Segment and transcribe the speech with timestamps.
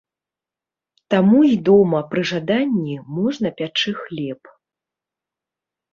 [1.13, 4.41] Таму і дома пры жаданні можна пячы хлеб.